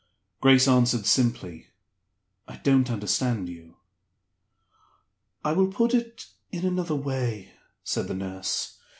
Grace 0.41 0.67
answered, 0.67 1.05
simply, 1.05 1.67
"I 2.47 2.55
don't 2.57 2.89
understand 2.89 3.47
you." 3.49 3.77
"I 5.45 5.51
will 5.51 5.67
put 5.71 5.93
it 5.93 6.25
in 6.51 6.65
another 6.65 6.95
way," 6.95 7.51
said 7.83 8.07
the 8.07 8.15
nurse. 8.15 8.79